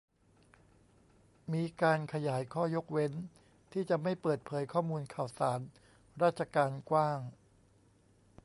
[1.53, 3.13] มีการขยายข้อยกเว้น
[3.71, 5.59] ที่จะไม่เปิดเผยข้อมูลข่าวสาร
[6.23, 7.19] ราชการกว้าง